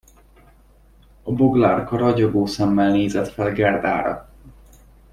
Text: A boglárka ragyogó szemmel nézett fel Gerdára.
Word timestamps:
A 1.23 1.31
boglárka 1.31 1.97
ragyogó 1.97 2.45
szemmel 2.45 2.89
nézett 2.91 3.27
fel 3.31 3.51
Gerdára. 3.51 4.29